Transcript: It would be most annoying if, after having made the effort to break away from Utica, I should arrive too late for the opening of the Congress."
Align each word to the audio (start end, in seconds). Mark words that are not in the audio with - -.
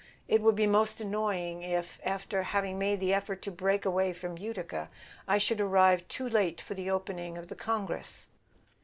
It 0.27 0.41
would 0.41 0.55
be 0.55 0.65
most 0.65 0.99
annoying 0.99 1.61
if, 1.61 1.99
after 2.03 2.41
having 2.41 2.79
made 2.79 2.99
the 2.99 3.13
effort 3.13 3.39
to 3.43 3.51
break 3.51 3.85
away 3.85 4.13
from 4.13 4.35
Utica, 4.35 4.89
I 5.27 5.37
should 5.37 5.61
arrive 5.61 6.07
too 6.07 6.27
late 6.27 6.59
for 6.59 6.73
the 6.73 6.89
opening 6.89 7.37
of 7.37 7.49
the 7.49 7.55
Congress." 7.55 8.27